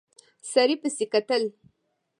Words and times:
سړي 0.51 0.75
پسې 0.81 1.05
کتل. 1.13 1.43